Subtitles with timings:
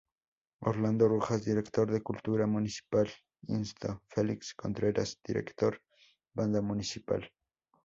[0.61, 3.07] Orlando Rojas Director de Cultura Municipal,
[3.47, 5.79] lcdo Felix Contreras Director
[6.33, 7.29] Banda Municipal.